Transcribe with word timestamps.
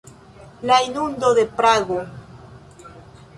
La 0.71 0.79
inundo 0.87 1.29
en 1.43 1.49
Prago. 1.59 1.99